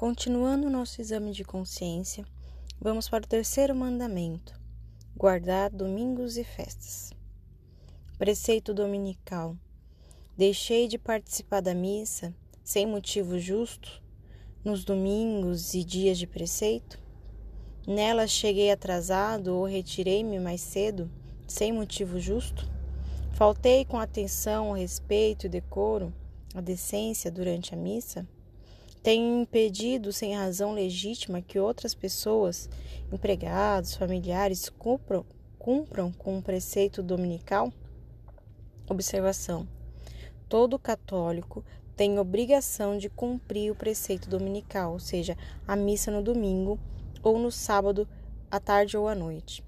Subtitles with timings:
[0.00, 2.24] Continuando nosso exame de consciência,
[2.80, 4.58] vamos para o terceiro mandamento:
[5.14, 7.12] guardar domingos e festas.
[8.16, 9.54] Preceito dominical:
[10.38, 12.34] Deixei de participar da missa
[12.64, 14.02] sem motivo justo
[14.64, 16.98] nos domingos e dias de preceito?
[17.86, 21.10] Nela cheguei atrasado ou retirei-me mais cedo
[21.46, 22.66] sem motivo justo?
[23.34, 26.10] Faltei com atenção, respeito e decoro,
[26.54, 28.26] a decência durante a missa?
[29.02, 32.68] Tenho impedido sem razão legítima que outras pessoas,
[33.10, 35.24] empregados, familiares, cumpram,
[35.58, 37.72] cumpram com o preceito dominical?
[38.86, 39.66] Observação:
[40.50, 41.64] todo católico
[41.96, 45.34] tem obrigação de cumprir o preceito dominical, ou seja,
[45.66, 46.78] a missa no domingo
[47.22, 48.06] ou no sábado
[48.50, 49.64] à tarde ou à noite,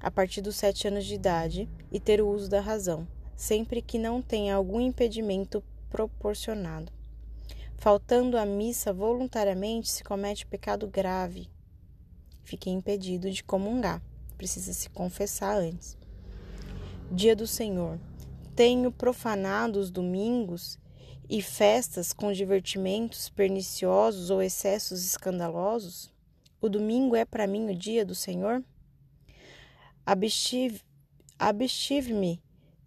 [0.00, 3.06] a partir dos sete anos de idade e ter o uso da razão,
[3.36, 6.99] sempre que não tenha algum impedimento proporcionado.
[7.80, 11.48] Faltando à missa voluntariamente se comete pecado grave.
[12.44, 14.02] Fique impedido de comungar.
[14.36, 15.96] Precisa se confessar antes.
[17.10, 17.98] Dia do Senhor.
[18.54, 20.78] Tenho profanado os domingos
[21.26, 26.12] e festas com divertimentos perniciosos ou excessos escandalosos?
[26.60, 28.62] O domingo é para mim o dia do Senhor?
[30.04, 30.82] Abstive-me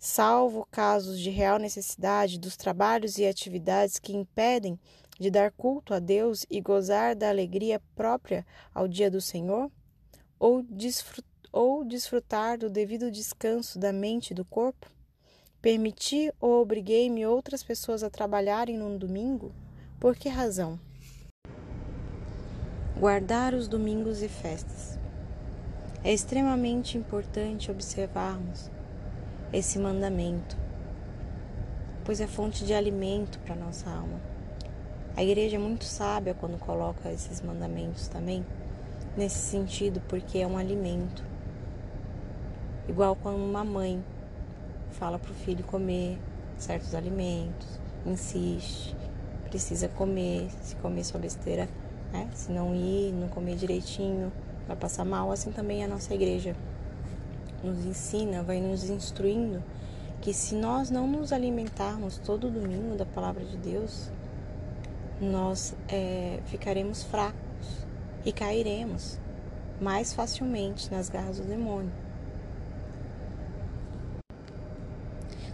[0.06, 4.78] salvo casos de real necessidade dos trabalhos e atividades que impedem
[5.18, 8.46] de dar culto a Deus e gozar da alegria própria
[8.76, 9.72] ao dia do Senhor?
[10.38, 14.92] Ou, desfrutar, ou desfrutar do devido descanso da mente e do corpo?
[15.62, 19.54] Permiti ou obriguei-me outras pessoas a trabalharem num domingo?
[20.02, 20.78] Por que razão?
[23.00, 25.00] Guardar os domingos e festas.
[26.04, 28.70] É extremamente importante observarmos
[29.54, 30.58] esse mandamento,
[32.04, 34.20] pois é fonte de alimento para nossa alma.
[35.16, 38.44] A igreja é muito sábia quando coloca esses mandamentos também,
[39.16, 41.24] nesse sentido, porque é um alimento.
[42.90, 44.04] Igual quando uma mãe
[44.90, 46.18] fala para o filho comer
[46.58, 48.96] certos alimentos, insiste,
[49.50, 51.70] precisa comer, se comer sua besteira,
[52.12, 52.28] né?
[52.34, 54.34] se não ir, não comer direitinho,
[54.68, 56.56] vai passar mal, assim também é a nossa igreja
[57.64, 59.64] nos ensina, vai nos instruindo
[60.22, 64.10] que se nós não nos alimentarmos todo domingo da palavra de Deus,
[65.20, 67.86] nós é, ficaremos fracos
[68.26, 69.20] e cairemos
[69.82, 71.92] mais facilmente nas garras do demônio.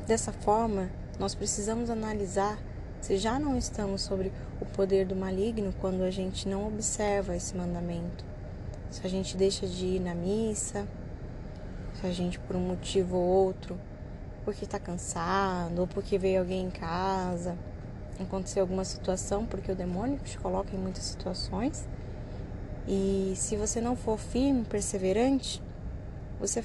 [0.05, 2.59] Dessa forma, nós precisamos analisar
[3.01, 7.55] se já não estamos sobre o poder do maligno quando a gente não observa esse
[7.55, 8.25] mandamento.
[8.91, 10.87] Se a gente deixa de ir na missa,
[11.99, 13.77] se a gente, por um motivo ou outro,
[14.45, 17.57] porque está cansado, ou porque veio alguém em casa,
[18.19, 21.87] aconteceu alguma situação, porque o demônio te coloca em muitas situações.
[22.87, 25.61] E se você não for firme, perseverante,
[26.39, 26.63] você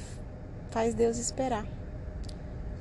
[0.70, 1.66] faz Deus esperar.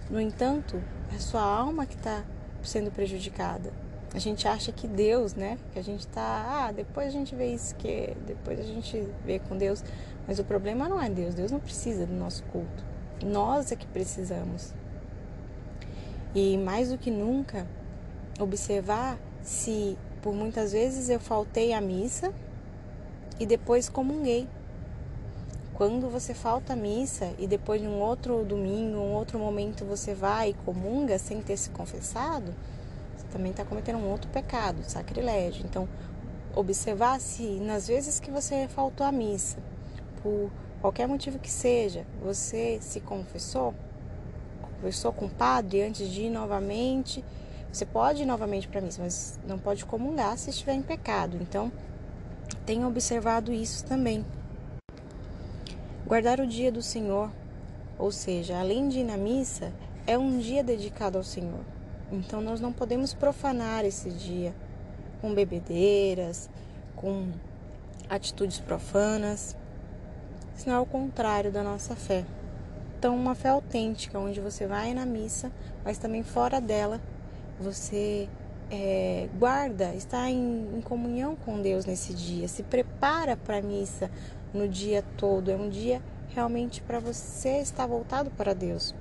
[0.09, 0.81] No entanto,
[1.13, 2.23] é sua alma que está
[2.61, 3.73] sendo prejudicada.
[4.13, 5.57] A gente acha que Deus, né?
[5.71, 9.39] Que a gente tá, ah, depois a gente vê isso, que depois a gente vê
[9.39, 9.83] com Deus.
[10.27, 12.83] Mas o problema não é Deus, Deus não precisa do nosso culto.
[13.23, 14.73] Nós é que precisamos.
[16.33, 17.67] E mais do que nunca,
[18.39, 22.33] observar se por muitas vezes eu faltei à missa
[23.39, 24.47] e depois comunguei.
[25.73, 30.51] Quando você falta à missa e depois num outro domingo, um outro momento você vai
[30.51, 32.53] e comunga sem ter se confessado,
[33.17, 35.65] você também está cometendo um outro pecado, sacrilégio.
[35.65, 35.89] Então,
[36.55, 39.57] observar se nas vezes que você faltou à missa
[40.23, 40.49] por
[40.81, 43.75] qualquer motivo que seja, você se confessou,
[44.61, 47.23] conversou com o padre antes de ir novamente.
[47.71, 51.37] Você pode ir novamente para missa, mas não pode comungar se estiver em pecado.
[51.41, 51.71] Então,
[52.65, 54.25] tenha observado isso também.
[56.05, 57.31] Guardar o dia do Senhor,
[57.97, 59.73] ou seja, além de ir na missa,
[60.05, 61.61] é um dia dedicado ao Senhor.
[62.11, 64.53] Então, nós não podemos profanar esse dia
[65.19, 66.49] com bebedeiras,
[66.95, 67.31] com
[68.09, 69.55] atitudes profanas
[70.63, 72.23] senão ao contrário da nossa fé.
[72.97, 75.51] Então, uma fé autêntica, onde você vai na missa,
[75.83, 77.01] mas também fora dela,
[77.59, 78.29] você
[78.71, 84.09] é, guarda, está em, em comunhão com Deus nesse dia, se prepara para a missa
[84.53, 85.51] no dia todo.
[85.51, 88.95] É um dia realmente para você estar voltado para Deus.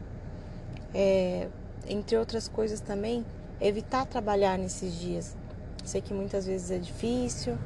[0.92, 1.46] É,
[1.86, 3.24] entre outras coisas também,
[3.60, 5.36] evitar trabalhar nesses dias.
[5.84, 7.56] Sei que muitas vezes é difícil,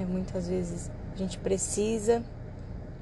[0.00, 2.20] é, muitas vezes a gente precisa,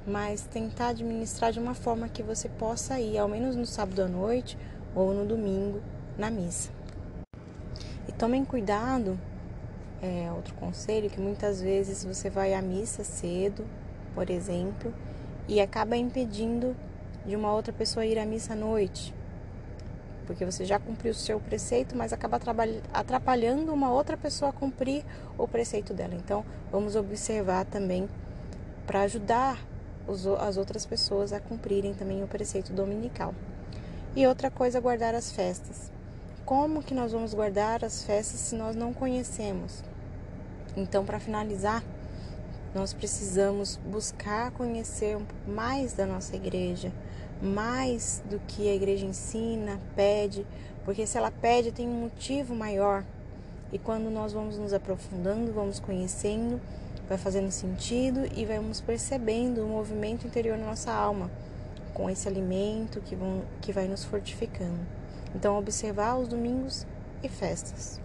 [0.06, 4.08] mas tentar administrar de uma forma que você possa ir, ao menos no sábado à
[4.08, 4.56] noite
[4.94, 5.80] ou no domingo,
[6.16, 6.70] na missa.
[8.08, 9.18] E tomem cuidado
[10.02, 13.66] é, outro conselho que muitas vezes você vai à missa cedo,
[14.14, 14.92] por exemplo,
[15.46, 16.74] e acaba impedindo
[17.26, 19.14] de uma outra pessoa ir à missa à noite.
[20.26, 22.40] Porque você já cumpriu o seu preceito, mas acaba
[22.92, 25.04] atrapalhando uma outra pessoa a cumprir
[25.36, 26.14] o preceito dela.
[26.14, 28.08] Então, vamos observar também
[28.86, 29.58] para ajudar
[30.40, 33.34] as outras pessoas a cumprirem também o preceito dominical.
[34.14, 35.90] E outra coisa, guardar as festas.
[36.44, 39.84] Como que nós vamos guardar as festas se nós não conhecemos?
[40.76, 41.84] Então, para finalizar,
[42.74, 46.92] nós precisamos buscar conhecer mais da nossa igreja,
[47.42, 50.46] mais do que a igreja ensina, pede,
[50.84, 53.04] porque se ela pede, tem um motivo maior.
[53.72, 56.60] E quando nós vamos nos aprofundando, vamos conhecendo,
[57.10, 61.28] vai fazendo sentido e vamos percebendo o movimento interior na nossa alma
[61.92, 64.78] com esse alimento que, vão, que vai nos fortificando.
[65.34, 66.86] Então, observar os domingos
[67.20, 68.00] e festas.